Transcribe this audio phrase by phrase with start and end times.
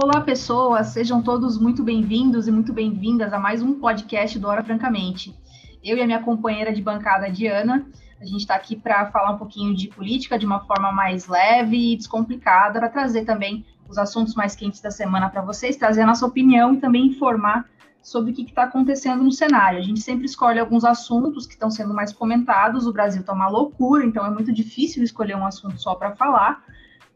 [0.00, 4.62] Olá, pessoas, sejam todos muito bem-vindos e muito bem-vindas a mais um podcast do Hora
[4.62, 5.36] Francamente.
[5.82, 7.84] Eu e a minha companheira de bancada, Diana,
[8.20, 11.94] a gente está aqui para falar um pouquinho de política de uma forma mais leve
[11.94, 16.06] e descomplicada, para trazer também os assuntos mais quentes da semana para vocês, trazer a
[16.06, 17.68] nossa opinião e também informar
[18.00, 19.80] sobre o que está acontecendo no cenário.
[19.80, 22.86] A gente sempre escolhe alguns assuntos que estão sendo mais comentados.
[22.86, 26.62] O Brasil está uma loucura, então é muito difícil escolher um assunto só para falar.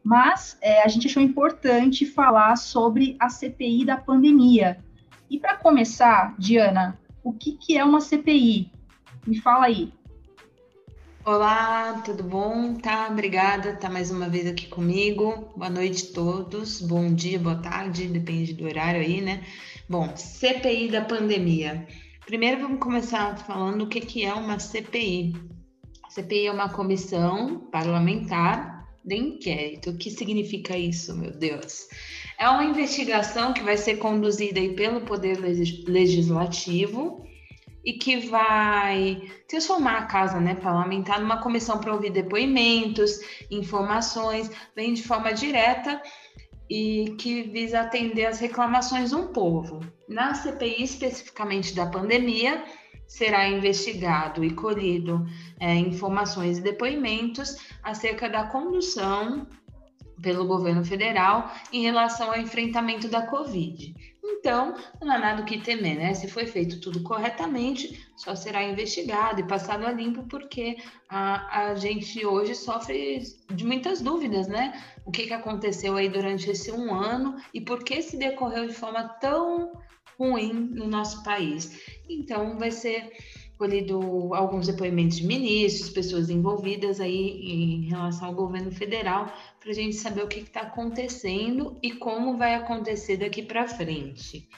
[0.03, 4.83] Mas é, a gente achou importante falar sobre a CPI da pandemia.
[5.29, 8.69] E para começar, Diana, o que, que é uma CPI?
[9.25, 9.93] Me fala aí.
[11.25, 12.75] Olá, tudo bom?
[12.75, 13.77] Tá, obrigada.
[13.77, 15.53] Tá mais uma vez aqui comigo.
[15.55, 16.81] Boa noite a todos.
[16.81, 19.41] Bom dia, boa tarde, depende do horário aí, né?
[19.87, 21.87] Bom, CPI da pandemia.
[22.25, 25.33] Primeiro vamos começar falando o que, que é uma CPI.
[26.09, 28.72] CPI é uma comissão parlamentar
[29.03, 29.89] de inquérito.
[29.89, 31.87] O que significa isso, meu Deus?
[32.37, 35.37] É uma investigação que vai ser conduzida aí pelo Poder
[35.87, 37.23] Legislativo
[37.83, 43.19] e que vai transformar a casa né, parlamentar numa comissão para ouvir depoimentos,
[43.51, 46.01] informações, vem de forma direta
[46.69, 49.81] e que visa atender as reclamações um povo.
[50.07, 52.63] Na CPI, especificamente da pandemia,
[53.07, 55.25] será investigado e colhido
[55.59, 59.47] é, informações e depoimentos acerca da condução
[60.21, 63.93] pelo governo federal em relação ao enfrentamento da Covid.
[64.23, 66.13] Então, não há nada que temer, né?
[66.13, 70.77] Se foi feito tudo corretamente, só será investigado e passado a limpo, porque
[71.09, 73.21] a, a gente hoje sofre
[73.53, 74.81] de muitas dúvidas, né?
[75.05, 78.73] O que, que aconteceu aí durante esse um ano e por que se decorreu de
[78.73, 79.73] forma tão
[80.19, 81.79] ruim no nosso país.
[82.09, 83.11] Então, vai ser
[83.57, 89.73] colhido alguns depoimentos de ministros, pessoas envolvidas aí em relação ao governo federal, para a
[89.73, 94.49] gente saber o que está acontecendo e como vai acontecer daqui para frente.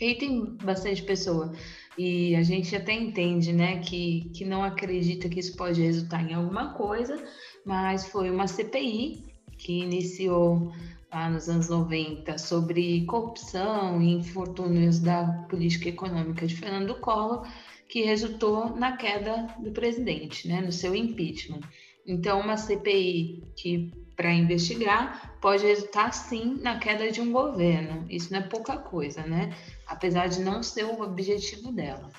[0.00, 1.52] E aí tem bastante pessoa
[1.98, 6.34] e a gente até entende, né, que, que não acredita que isso pode resultar em
[6.34, 7.20] alguma coisa,
[7.66, 9.24] mas foi uma CPI
[9.58, 10.72] que iniciou
[11.12, 17.46] lá nos anos 90 sobre corrupção e infortúnios da política econômica de Fernando Collor,
[17.88, 21.60] que resultou na queda do presidente, né, no seu impeachment.
[22.06, 28.04] Então, uma CPI que para investigar pode resultar sim na queda de um governo.
[28.10, 29.54] Isso não é pouca coisa, né?
[29.86, 32.10] Apesar de não ser o objetivo dela.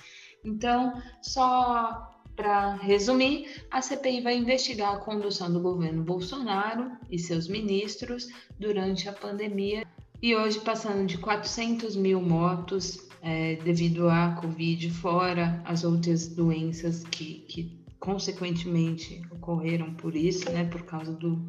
[0.45, 7.49] Então, só para resumir, a CPI vai investigar a condução do governo Bolsonaro e seus
[7.49, 9.85] ministros durante a pandemia.
[10.21, 17.03] E hoje, passando de 400 mil mortos é, devido à Covid, fora as outras doenças
[17.03, 21.45] que, que consequentemente ocorreram por isso, né, por causa do,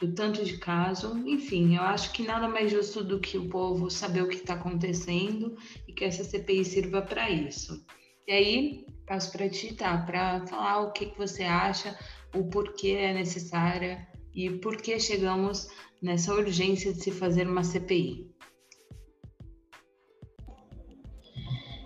[0.00, 1.18] do tanto de caso.
[1.26, 4.54] Enfim, eu acho que nada mais justo do que o povo saber o que está
[4.54, 5.54] acontecendo
[5.86, 7.84] e que essa CPI sirva para isso.
[8.26, 9.96] E aí, passo para ti, tá?
[9.98, 11.98] Para falar o que, que você acha,
[12.34, 15.68] o porquê é necessária e por que chegamos
[16.02, 18.28] nessa urgência de se fazer uma CPI.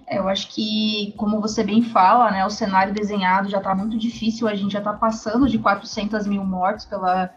[0.06, 3.96] É, eu acho que, como você bem fala, né, o cenário desenhado já está muito
[3.96, 7.32] difícil, a gente já está passando de 400 mil mortes pela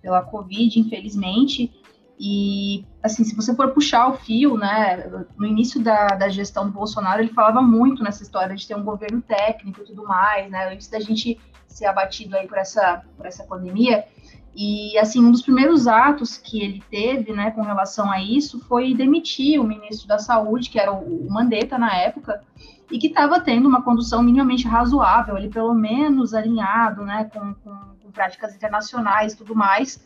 [0.00, 1.77] pela Covid, infelizmente.
[2.20, 6.72] E, assim, se você for puxar o fio, né, no início da, da gestão do
[6.72, 10.72] Bolsonaro, ele falava muito nessa história de ter um governo técnico e tudo mais, né,
[10.72, 14.04] antes da gente ser abatido aí por essa, por essa pandemia.
[14.52, 18.92] E, assim, um dos primeiros atos que ele teve, né, com relação a isso, foi
[18.92, 22.42] demitir o ministro da Saúde, que era o, Mandetta na época,
[22.90, 27.70] e que estava tendo uma condução minimamente razoável, ele pelo menos alinhado, né, com, com,
[28.02, 30.04] com práticas internacionais e tudo mais,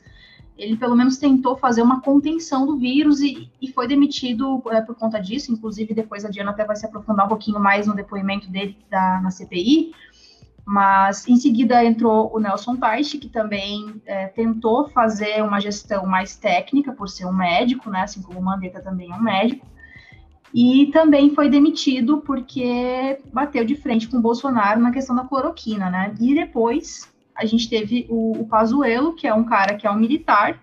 [0.56, 4.94] ele pelo menos tentou fazer uma contenção do vírus e, e foi demitido é, por
[4.94, 8.50] conta disso, inclusive depois a Diana até vai se aprofundar um pouquinho mais no depoimento
[8.50, 9.92] dele da, na CPI,
[10.64, 16.36] mas em seguida entrou o Nelson Teich, que também é, tentou fazer uma gestão mais
[16.36, 19.66] técnica, por ser um médico, né, assim como o Mandetta também é um médico,
[20.54, 25.88] e também foi demitido porque bateu de frente com o Bolsonaro na questão da cloroquina,
[25.88, 26.14] né?
[26.20, 29.96] E depois a gente teve o, o Pazuello, que é um cara que é um
[29.96, 30.60] militar,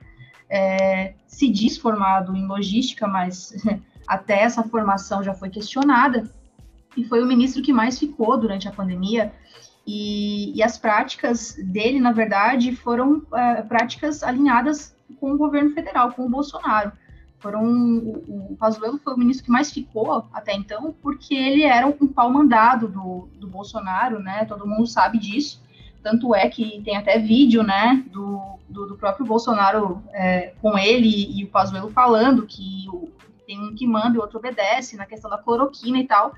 [0.50, 3.54] é, se diz formado em logística, mas
[4.07, 6.30] até essa formação já foi questionada,
[6.98, 9.31] e foi o ministro que mais ficou durante a pandemia.
[9.86, 16.12] E, e as práticas dele, na verdade, foram é, práticas alinhadas com o governo federal,
[16.12, 16.92] com o Bolsonaro.
[17.39, 22.07] Foram o, Pazuello foi o ministro que mais ficou até então, porque ele era um
[22.07, 24.44] pau mandado do, do Bolsonaro, né?
[24.45, 25.63] Todo mundo sabe disso.
[26.01, 31.38] Tanto é que tem até vídeo, né, do, do, do próprio Bolsonaro é, com ele
[31.38, 33.10] e o Pazuello falando que o,
[33.46, 36.34] tem um que manda e o outro obedece na questão da cloroquina e tal.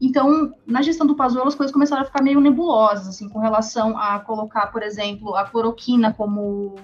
[0.00, 3.96] Então, na gestão do Pazuello, as coisas começaram a ficar meio nebulosas, assim, com relação
[3.98, 6.76] a colocar, por exemplo, a cloroquina como,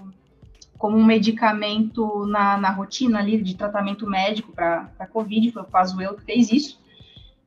[0.79, 5.67] como um medicamento na, na rotina ali de tratamento médico para a Covid, foi o
[5.67, 6.80] Pazuello que fez isso.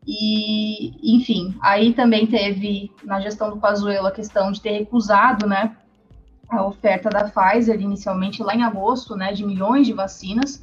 [0.05, 5.75] E, enfim, aí também teve, na gestão do Pazuello, a questão de ter recusado, né,
[6.49, 10.61] a oferta da Pfizer, inicialmente lá em agosto, né, de milhões de vacinas,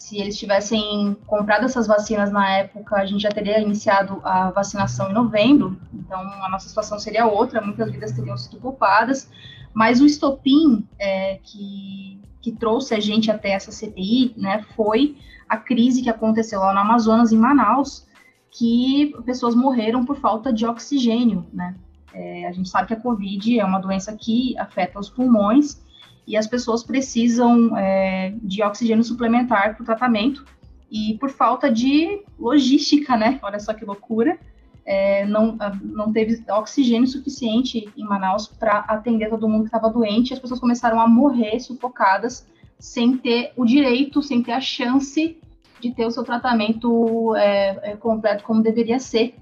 [0.00, 5.10] se eles tivessem comprado essas vacinas na época, a gente já teria iniciado a vacinação
[5.10, 9.30] em novembro, então a nossa situação seria outra, muitas vidas teriam sido poupadas,
[9.74, 15.16] mas o estopim é, que, que trouxe a gente até essa CPI, né, foi
[15.48, 18.06] a crise que aconteceu lá no Amazonas, em Manaus,
[18.50, 21.76] que pessoas morreram por falta de oxigênio, né,
[22.12, 25.80] é, a gente sabe que a Covid é uma doença que afeta os pulmões,
[26.26, 30.44] e as pessoas precisam é, de oxigênio suplementar para o tratamento,
[30.90, 33.38] e por falta de logística, né?
[33.42, 34.38] Olha só que loucura,
[34.84, 40.30] é, não, não teve oxigênio suficiente em Manaus para atender todo mundo que estava doente,
[40.30, 42.46] e as pessoas começaram a morrer sufocadas,
[42.78, 45.36] sem ter o direito, sem ter a chance
[45.80, 49.34] de ter o seu tratamento é, é completo como deveria ser.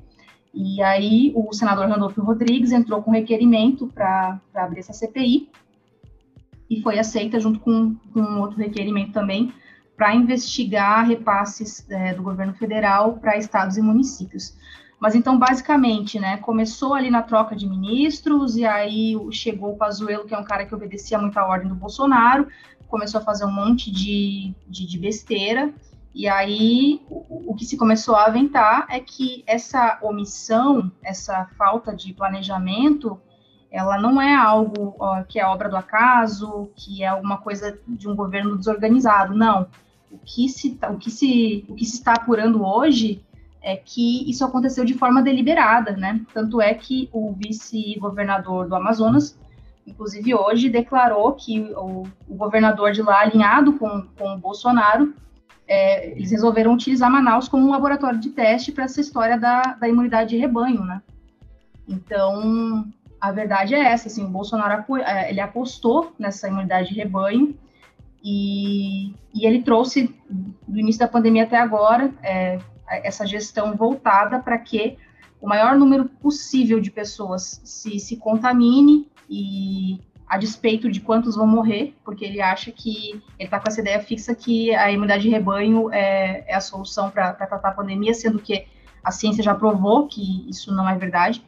[0.55, 5.50] E aí o senador Randolfo Rodrigues entrou com requerimento para abrir essa CPI,
[6.70, 9.52] e foi aceita junto com, com outro requerimento também
[9.96, 14.56] para investigar repasses é, do governo federal para estados e municípios.
[15.00, 20.25] Mas então, basicamente, né, começou ali na troca de ministros, e aí chegou o Pazuello,
[20.25, 22.49] que é um cara que obedecia muito à ordem do Bolsonaro,
[22.88, 25.73] começou a fazer um monte de, de, de besteira,
[26.19, 32.12] e aí o, que se começou a aventar é que essa omissão, essa falta de
[32.12, 33.20] planejamento,
[33.70, 38.09] ela não é algo ó, que é obra do acaso, que é alguma coisa de
[38.09, 39.69] um governo desorganizado, não.
[40.11, 43.25] O que se, tá, o que se, o que se está apurando hoje
[43.62, 46.20] é que isso aconteceu de forma deliberada, né?
[46.35, 49.38] Tanto é que o vice-governador do Amazonas,
[49.87, 55.15] inclusive hoje, declarou que o, o governador de lá, alinhado com, com o Bolsonaro,
[55.69, 59.88] é, eles resolveram utilizar Manaus como um laboratório de teste para essa história da, da
[59.88, 61.03] imunidade de rebanho, né?
[61.87, 62.87] Então,
[63.20, 67.55] a verdade é essa, assim, o Bolsonaro é, ele apostou nessa imunidade de rebanho
[68.25, 70.15] e, e ele trouxe,
[70.67, 74.97] do início da pandemia até agora, é, essa gestão voltada para que
[75.41, 81.47] o maior número possível de pessoas se, se contamine e a despeito de quantos vão
[81.47, 85.31] morrer, porque ele acha que ele está com essa ideia fixa que a imunidade de
[85.31, 88.67] rebanho é, é a solução para tratar a pandemia, sendo que
[89.03, 91.43] a ciência já provou que isso não é verdade.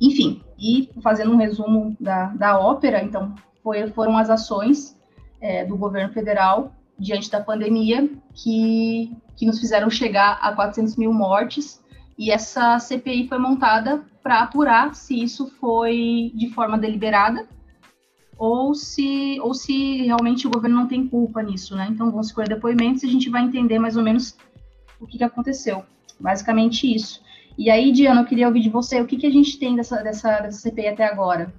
[0.00, 4.96] Enfim, e fazendo um resumo da, da ópera, então, foi, foram as ações
[5.40, 11.12] é, do governo federal diante da pandemia que, que nos fizeram chegar a 400 mil
[11.12, 11.80] mortes,
[12.18, 17.46] e essa CPI foi montada para apurar se isso foi de forma deliberada
[18.36, 21.88] ou se, ou se realmente o governo não tem culpa nisso, né?
[21.90, 24.36] Então, vão escolher depoimentos e a gente vai entender mais ou menos
[25.00, 25.84] o que, que aconteceu.
[26.18, 27.20] Basicamente isso.
[27.56, 30.02] E aí, Diana, eu queria ouvir de você o que, que a gente tem dessa,
[30.02, 31.52] dessa, dessa CPI até agora.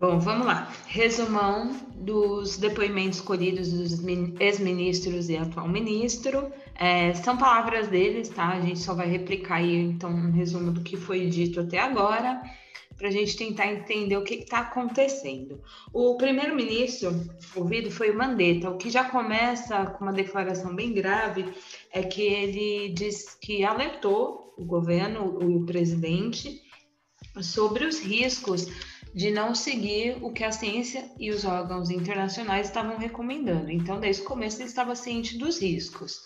[0.00, 0.72] Bom, vamos lá.
[0.86, 4.02] Resumão dos depoimentos colhidos dos
[4.40, 6.50] ex-ministros e atual ministro.
[6.74, 8.48] É, são palavras deles, tá?
[8.48, 12.40] A gente só vai replicar aí, então, um resumo do que foi dito até agora
[12.96, 15.60] para a gente tentar entender o que está acontecendo.
[15.92, 17.10] O primeiro-ministro
[17.54, 21.44] ouvido foi o Mandetta, o que já começa com uma declaração bem grave
[21.92, 26.62] é que ele diz que alertou o governo, o presidente,
[27.42, 28.66] sobre os riscos
[29.14, 33.70] de não seguir o que a ciência e os órgãos internacionais estavam recomendando.
[33.70, 36.20] Então, desde o começo, ele estava ciente dos riscos.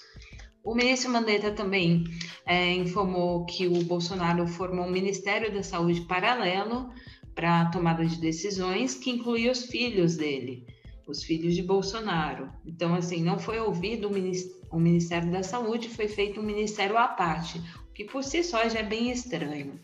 [0.62, 2.05] O ministro Mandetta também
[2.47, 6.91] é, informou que o Bolsonaro formou um Ministério da Saúde paralelo
[7.35, 10.67] para a tomada de decisões, que incluía os filhos dele,
[11.07, 12.50] os filhos de Bolsonaro.
[12.64, 14.09] Então, assim, não foi ouvido
[14.71, 17.59] o Ministério da Saúde, foi feito um ministério à parte,
[17.91, 19.79] o que por si só já é bem estranho.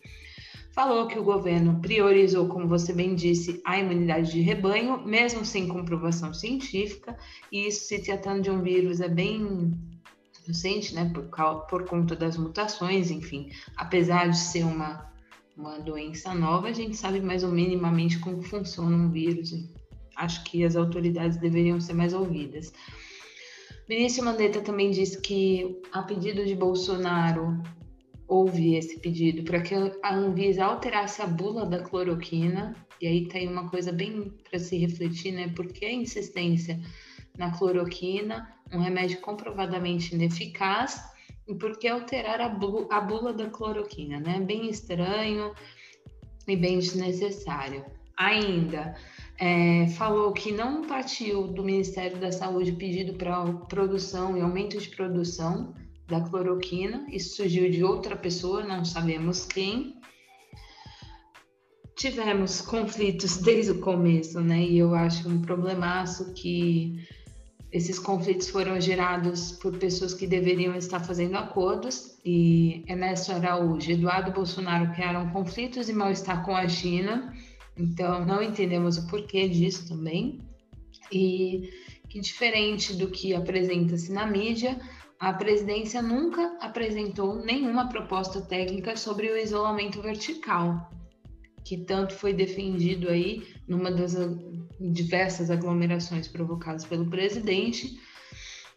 [0.73, 5.67] Falou que o governo priorizou, como você bem disse, a imunidade de rebanho, mesmo sem
[5.67, 7.17] comprovação científica,
[7.51, 9.73] e isso se tratando de um vírus é bem
[10.45, 11.29] inocente, né, por,
[11.67, 15.13] por conta das mutações, enfim, apesar de ser uma,
[15.57, 19.53] uma doença nova, a gente sabe mais ou minimamente como funciona um vírus.
[20.17, 22.73] Acho que as autoridades deveriam ser mais ouvidas.
[23.89, 27.61] Vinícius Mandetta também disse que, a pedido de Bolsonaro,
[28.31, 33.49] houve esse pedido para que a Anvisa alterasse a bula da cloroquina, e aí tem
[33.49, 35.49] uma coisa bem para se refletir, né?
[35.49, 36.81] Por que a insistência
[37.37, 41.03] na cloroquina, um remédio comprovadamente ineficaz,
[41.49, 44.39] e por que alterar a, bu a bula da cloroquina, né?
[44.39, 45.53] Bem estranho
[46.47, 47.85] e bem desnecessário.
[48.17, 48.95] Ainda,
[49.39, 54.89] é, falou que não partiu do Ministério da Saúde pedido para produção e aumento de
[54.91, 55.75] produção
[56.11, 57.07] da cloroquina.
[57.09, 59.95] Isso surgiu de outra pessoa, não sabemos quem.
[61.97, 64.61] Tivemos conflitos desde o começo, né?
[64.61, 67.07] E eu acho um problemaço que
[67.73, 74.33] esses conflitos foram gerados por pessoas que deveriam estar fazendo acordos e Ernesto Araújo Eduardo
[74.33, 77.33] Bolsonaro criaram conflitos e mal-estar com a China.
[77.77, 80.41] Então, não entendemos o porquê disso também.
[81.13, 81.71] E
[82.11, 84.77] que, diferente do que apresenta-se na mídia,
[85.21, 90.91] a presidência nunca apresentou nenhuma proposta técnica sobre o isolamento vertical,
[91.63, 94.17] que tanto foi defendido aí numa das
[94.81, 98.01] diversas aglomerações provocadas pelo presidente.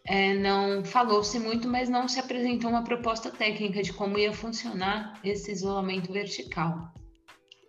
[0.06, 5.18] É, não falou-se muito, mas não se apresentou uma proposta técnica de como ia funcionar
[5.24, 6.92] esse isolamento vertical.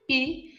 [0.09, 0.53] E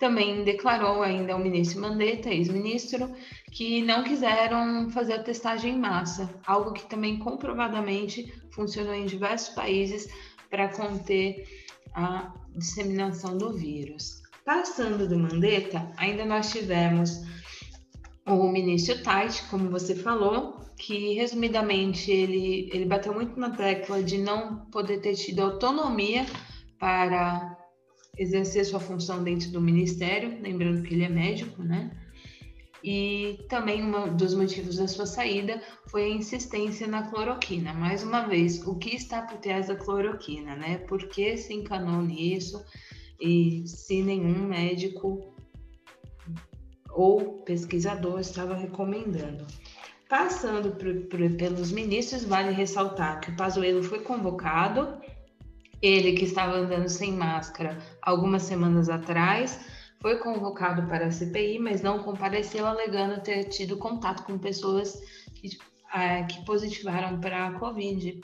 [0.00, 3.14] também declarou ainda o ministro Mandetta, ex-ministro,
[3.52, 9.50] que não quiseram fazer a testagem em massa, algo que também comprovadamente funcionou em diversos
[9.50, 10.08] países
[10.48, 11.46] para conter
[11.94, 14.22] a disseminação do vírus.
[14.44, 17.22] Passando do Mandetta, ainda nós tivemos
[18.26, 24.16] o ministro Tait, como você falou, que resumidamente ele, ele bateu muito na tecla de
[24.16, 26.24] não poder ter tido autonomia
[26.78, 27.59] para
[28.16, 31.90] exercer sua função dentro do ministério, lembrando que ele é médico, né?
[32.82, 37.74] E também um dos motivos da sua saída foi a insistência na cloroquina.
[37.74, 40.78] Mais uma vez, o que está por trás da cloroquina, né?
[40.78, 42.64] Por que se encanou nisso?
[43.20, 45.34] E se nenhum médico
[46.90, 49.46] ou pesquisador estava recomendando.
[50.08, 54.99] Passando por, por, pelos ministros, vale ressaltar que o Pazuello foi convocado,
[55.82, 59.58] ele que estava andando sem máscara algumas semanas atrás,
[60.00, 64.98] foi convocado para a CPI, mas não compareceu, alegando ter tido contato com pessoas
[65.34, 65.58] que,
[65.92, 68.20] ah, que positivaram para a Covid.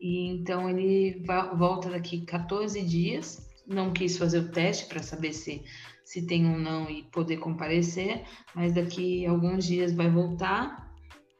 [0.00, 1.22] E então ele
[1.56, 5.62] volta daqui 14 dias, não quis fazer o teste para saber se,
[6.04, 8.24] se tem ou não e poder comparecer,
[8.54, 10.90] mas daqui alguns dias vai voltar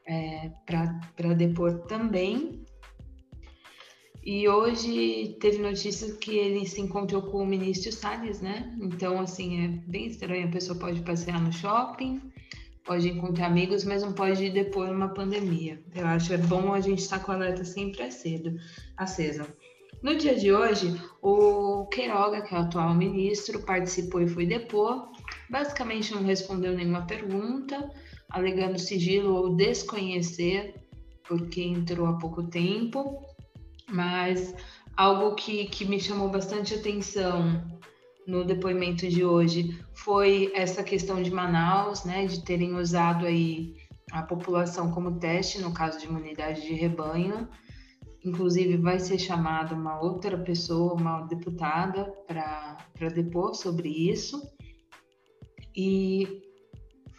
[0.07, 2.64] é, para depor também.
[4.27, 8.75] E hoje teve notícia que ele se encontrou com o ministro Salles, né?
[8.81, 10.49] Então, assim, é bem estranho.
[10.49, 12.23] A pessoa pode passear no shopping,
[12.87, 15.79] pode encontrar amigos, mas não pode depor uma pandemia.
[15.95, 18.59] Eu acho é bom a gente estar com a alerta sempre acedo,
[18.97, 19.47] acesa.
[20.03, 25.07] No dia de hoje, o Queiroga, que é o atual ministro, participou e foi depor.
[25.51, 27.91] Basicamente, não respondeu nenhuma pergunta,
[28.31, 30.77] alegando sigilo ou desconhecer,
[31.29, 33.34] porque entrou há pouco tempo
[33.89, 34.55] mas
[34.97, 37.63] algo que, que me chamou bastante atenção
[38.27, 43.75] no depoimento de hoje foi essa questão de Manaus, né, de terem usado aí
[44.11, 47.49] a população como teste no caso de imunidade de rebanho.
[48.25, 54.41] Inclusive vai ser chamada uma outra pessoa, uma deputada, para depor sobre isso.
[55.77, 56.43] E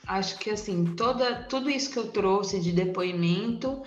[0.07, 3.83] acho que assim, toda, tudo isso que eu trouxe de depoimento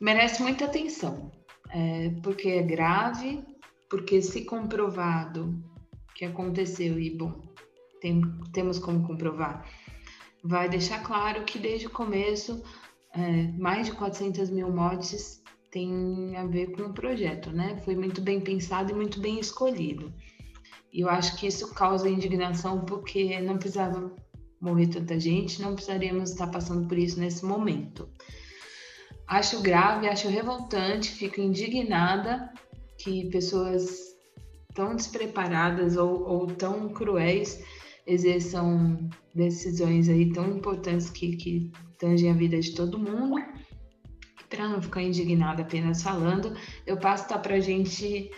[0.00, 1.30] merece muita atenção
[1.72, 3.42] é, porque é grave,
[3.88, 5.54] porque se comprovado
[6.14, 7.40] que aconteceu, e bom,
[8.00, 8.20] tem,
[8.52, 9.66] temos como comprovar,
[10.44, 12.62] vai deixar claro que desde o começo,
[13.14, 17.80] é, mais de 400 mil mortes tem a ver com o projeto, né?
[17.84, 20.12] Foi muito bem pensado e muito bem escolhido.
[20.92, 24.14] E eu acho que isso causa indignação porque não precisava
[24.60, 28.08] morrer tanta gente, não precisaríamos estar passando por isso nesse momento.
[29.26, 32.52] Acho grave, acho revoltante, fico indignada
[32.98, 34.12] que pessoas
[34.74, 37.62] tão despreparadas ou, ou tão cruéis
[38.06, 43.42] exerçam decisões aí tão importantes que, que tangem a vida de todo mundo.
[44.48, 46.54] Para não ficar indignada apenas falando,
[46.86, 48.30] eu passo tá, para a gente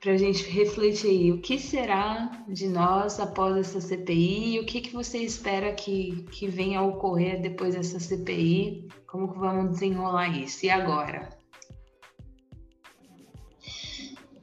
[0.00, 4.66] para a gente refletir aí, o que será de nós após essa CPI e o
[4.66, 9.72] que, que você espera que, que venha a ocorrer depois dessa CPI, como que vamos
[9.72, 11.28] desenrolar isso, e agora?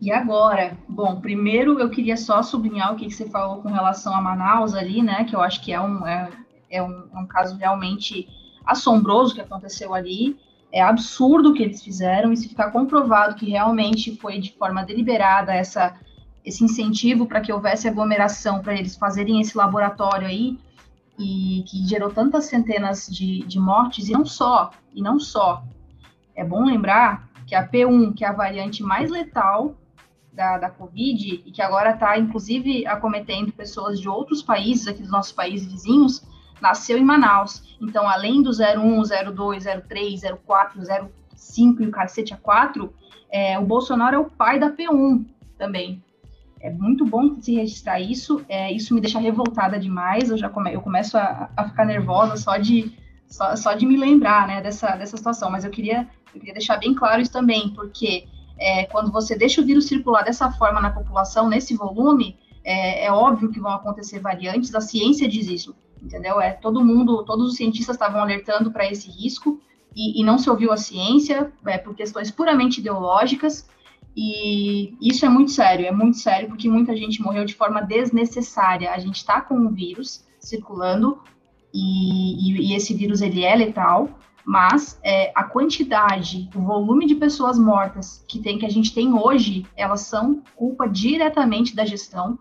[0.02, 0.78] E agora?
[0.90, 4.76] Bom, primeiro eu queria só sublinhar o que, que você falou com relação a Manaus
[4.76, 6.30] ali, né, que eu acho que é um, é,
[6.70, 8.28] é um, um caso realmente
[8.66, 10.38] assombroso que aconteceu ali,
[10.76, 14.84] É absurdo o que eles fizeram, e se ficar comprovado que realmente foi de forma
[14.84, 15.96] deliberada essa,
[16.44, 20.60] esse incentivo para que houvesse aglomeração, para eles fazerem esse laboratório aí,
[21.18, 25.64] e que gerou tantas centenas de, de mortes, e não só, e não só.
[26.36, 29.78] É bom lembrar que a P1, que é a variante mais letal
[30.34, 35.12] da, da Covid, e que agora está, inclusive, acometendo pessoas de outros países, aqui dos
[35.12, 36.22] nossos países vizinhos,
[36.62, 37.78] nasceu em Manaus.
[37.82, 40.82] Então, além do 01, 02, 03, 04,
[41.36, 42.90] 05 e o cacete A4,
[43.32, 45.26] é, o Bolsonaro é o pai da P1
[45.58, 46.04] também.
[46.62, 48.44] É muito bom se registrar isso.
[48.50, 50.30] É, isso me deixa revoltada demais.
[50.30, 52.92] Eu já come, eu começo a, a, ficar nervosa só de,
[53.28, 55.52] só, só de me lembrar né, dessa, dessa situação.
[55.52, 58.26] Mas eu queria, eu queria deixar bem claro isso também, porque
[58.58, 63.12] é, quando você deixa o vírus circular dessa forma na população, nesse volume, é, é,
[63.12, 66.40] óbvio que vão acontecer variantes, a ciência diz isso, entendeu?
[66.40, 69.60] É todo mundo, todos os cientistas estavam alertando para esse risco
[69.96, 73.68] e, e, não se ouviu a ciência é, por questões puramente ideológicas.
[74.16, 78.92] E isso é muito sério, é muito sério porque muita gente morreu de forma desnecessária.
[78.92, 81.20] A gente está com o vírus circulando
[81.74, 84.10] e, e, e, esse vírus ele é letal,
[84.46, 89.14] mas é, a quantidade, o volume de pessoas mortas que tem que a gente tem
[89.14, 92.38] hoje, elas são culpa diretamente da gestão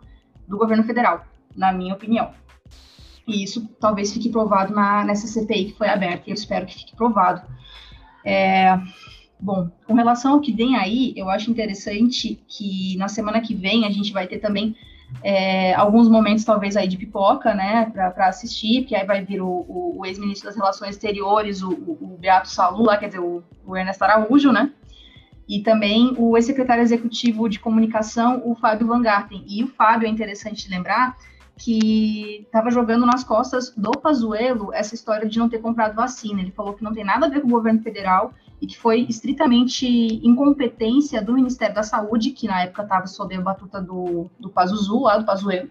[0.46, 1.24] do governo federal,
[1.56, 2.32] na minha opinião.
[3.26, 6.74] E isso talvez fique provado na, nessa CPI que foi aberta, e eu espero que
[6.74, 7.42] fique provado.
[8.24, 8.78] É,
[9.40, 13.86] bom, com relação ao que vem aí, eu acho interessante que na semana que vem
[13.86, 14.76] a gente vai ter também
[15.22, 19.46] é, alguns momentos talvez aí de pipoca, né, para assistir, que aí vai vir o,
[19.46, 23.42] o, o ex-ministro das Relações Exteriores, o, o, o Beato Salu, lá, quer dizer, o,
[23.64, 24.70] o Ernesto Araújo, né,
[25.48, 29.44] e também o ex-secretário executivo de comunicação, o Fábio Van Garten.
[29.46, 31.16] E o Fábio, é interessante lembrar,
[31.56, 36.40] que estava jogando nas costas do Pazuello essa história de não ter comprado vacina.
[36.40, 39.06] Ele falou que não tem nada a ver com o governo federal e que foi
[39.08, 39.86] estritamente
[40.26, 45.00] incompetência do Ministério da Saúde, que na época estava sob a batuta do, do Pazuzu,
[45.00, 45.70] lá do Pazuello.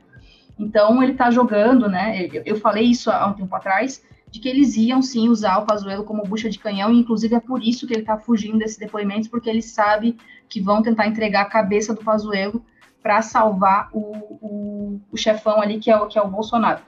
[0.57, 2.27] Então, ele está jogando, né?
[2.27, 5.65] Eu, eu, falei isso há um tempo atrás, de que eles iam sim usar o
[5.65, 8.77] Pazuello como bucha de canhão, e inclusive é por isso que ele está fugindo desses
[8.77, 10.15] depoimentos, porque ele sabe
[10.47, 12.63] que vão tentar entregar a cabeça do Pazuello
[13.03, 16.81] para salvar o, o, o, chefão ali, que é o, que é o Bolsonaro.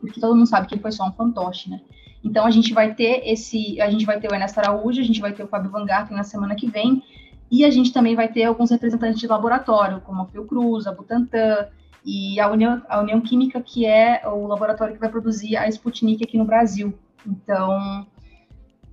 [0.00, 1.80] Porque todo mundo sabe que ele foi só um fantoche, né?
[2.24, 5.20] Então a gente vai ter esse, a gente vai ter o Ernesto Araújo, a gente
[5.20, 7.02] vai ter o Fábio Van na semana que vem,
[7.50, 11.68] e a gente também vai ter alguns representantes de laboratório, como a Fiocruz, a Butantan
[12.02, 16.24] e a União, a União Química, que é o laboratório que vai produzir a Sputnik
[16.24, 16.98] aqui no Brasil.
[17.26, 18.06] Então,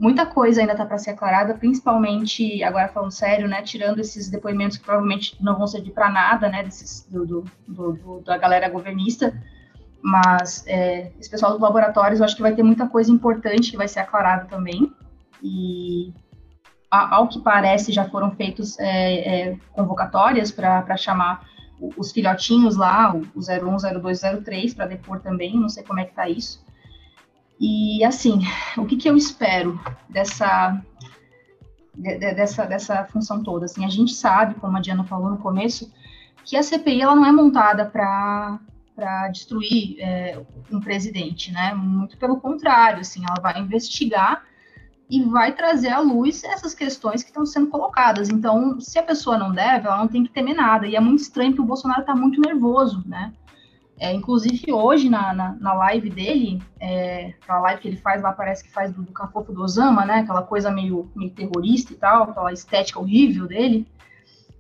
[0.02, 4.78] muita coisa ainda está para ser aclarada, principalmente, agora falando sério, né, tirando esses depoimentos
[4.78, 9.32] que provavelmente não vão servir para nada, né, desses, do, do, do, da galera governista,
[10.02, 13.78] mas é, esse pessoal dos laboratórios, eu acho que vai ter muita coisa importante que
[13.78, 14.92] vai ser aclarada também,
[15.44, 16.12] e
[16.90, 21.46] ao que parece já foram feitos é, é, convocatórias para chamar
[21.96, 26.10] os filhotinhos lá, o 01, 02, 03, para depor também, não sei como é que
[26.10, 26.66] está isso,
[27.64, 28.42] e assim,
[28.76, 30.82] o que, que eu espero dessa,
[31.94, 33.66] de, dessa, dessa função toda?
[33.66, 35.94] Assim, a gente sabe, como a Diana falou no começo,
[36.44, 38.60] que a CPI ela não é montada para
[38.94, 40.40] para destruir é,
[40.72, 41.74] um presidente, né?
[41.74, 44.44] Muito pelo contrário, assim, ela vai investigar
[45.10, 48.30] e vai trazer à luz essas questões que estão sendo colocadas.
[48.30, 50.86] Então, se a pessoa não deve, ela não tem que temer nada.
[50.86, 53.34] E é muito estranho que o Bolsonaro está muito nervoso, né?
[54.02, 58.32] É, inclusive, hoje, na, na, na live dele, é, aquela live que ele faz lá,
[58.32, 60.22] parece que faz do, do Cafofo do Osama, né?
[60.22, 63.88] Aquela coisa meio, meio terrorista e tal, aquela estética horrível dele.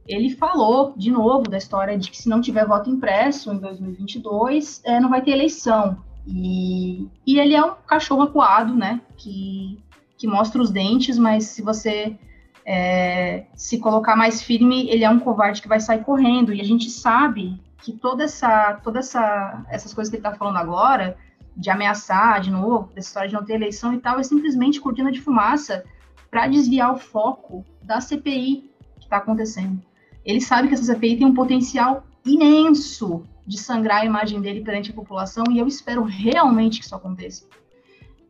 [0.07, 4.79] Ele falou, de novo, da história de que se não tiver voto impresso em 2022,
[4.85, 5.97] é, não vai ter eleição.
[6.27, 9.01] E, e ele é um cachorro acuado, né?
[9.17, 9.83] Que,
[10.19, 12.15] que mostra os dentes, mas se você
[12.63, 16.53] é, se colocar mais firme, ele é um covarde que vai sair correndo.
[16.53, 20.57] E a gente sabe que toda essa, toda essa, essas coisas que ele está falando
[20.57, 21.17] agora,
[21.55, 25.11] de ameaçar de novo, dessa história de não ter eleição e tal, é simplesmente cortina
[25.11, 25.83] de fumaça
[26.29, 29.81] para desviar o foco da CPI que está acontecendo.
[30.23, 34.91] Ele sabe que essa CPI tem um potencial imenso de sangrar a imagem dele perante
[34.91, 37.45] a população e eu espero realmente que isso aconteça.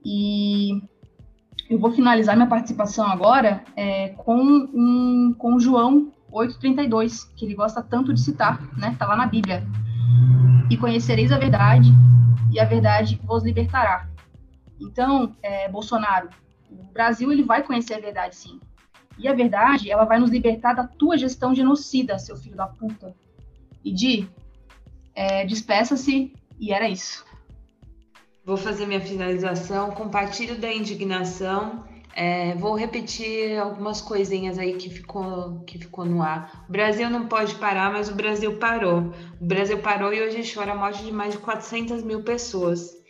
[0.04, 0.82] E
[1.70, 7.56] eu vou finalizar minha participação agora é, com, um, com o João 8:32, que ele
[7.56, 8.96] gosta tanto de citar, né?
[8.98, 9.63] Tá lá na Bíblia.
[10.70, 11.91] E conhecereis a verdade,
[12.52, 14.08] e a verdade vos libertará.
[14.80, 16.30] Então, é, Bolsonaro,
[16.70, 18.60] o Brasil ele vai conhecer a verdade, sim.
[19.17, 23.13] E a verdade, ela vai nos libertar da tua gestão genocida, seu filho da puta.
[23.84, 24.30] E Di,
[25.13, 27.26] é, despeça-se e era isso.
[28.46, 29.91] Vou fazer minha finalização.
[29.91, 36.65] Compartilho da indignação É, vou repetir algumas coisinhas aí que ficou, que ficou no ar.
[36.67, 39.13] O Brasil não pode parar, mas o Brasil parou.
[39.39, 43.02] O Brasil parou e hoje chora a morte de mais de 400 mil pessoas.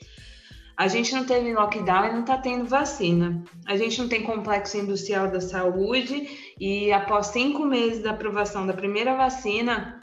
[0.77, 3.43] A gente não teve lockdown e não está tendo vacina.
[3.67, 8.73] A gente não tem complexo industrial da saúde e após cinco meses da aprovação da
[8.73, 9.99] primeira vacina,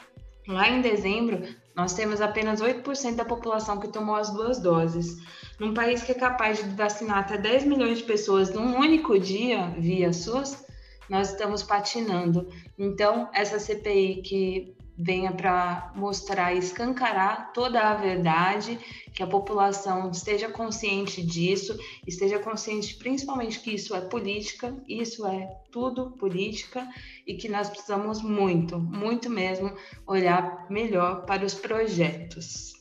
[0.47, 1.43] lá em dezembro,
[1.75, 5.17] nós temos apenas 8% da população que tomou as duas doses.
[5.59, 9.73] Num país que é capaz de vacinar até 10 milhões de pessoas num único dia
[9.77, 10.65] via SUS,
[11.09, 12.47] nós estamos patinando.
[12.77, 18.77] Então, essa CPI que venha para mostrar e escancarar toda a verdade,
[19.13, 25.47] que a população esteja consciente disso, esteja consciente principalmente que isso é política, isso é
[25.71, 26.85] tudo política
[27.25, 29.73] e que nós precisamos muito, muito mesmo
[30.05, 32.73] olhar melhor para os projetos.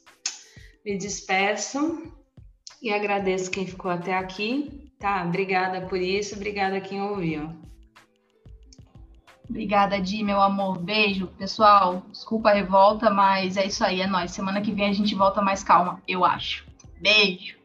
[0.84, 2.12] Me despeço
[2.82, 5.24] e agradeço quem ficou até aqui, tá?
[5.24, 7.67] Obrigada por isso, obrigada quem ouviu.
[9.48, 10.78] Obrigada, Di, meu amor.
[10.78, 11.26] Beijo.
[11.38, 14.30] Pessoal, desculpa a revolta, mas é isso aí, é nóis.
[14.30, 16.66] Semana que vem a gente volta mais calma, eu acho.
[17.00, 17.57] Beijo.